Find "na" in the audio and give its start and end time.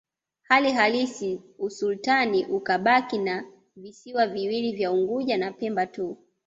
3.17-3.43, 5.37-5.51